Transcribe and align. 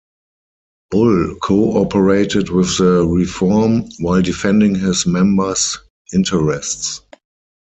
Bull 0.89 1.35
co-operated 1.43 2.49
with 2.49 2.79
the 2.79 3.05
reform, 3.05 3.83
while 3.99 4.23
defending 4.23 4.73
his 4.73 5.05
members' 5.05 5.77
interests. 6.11 7.01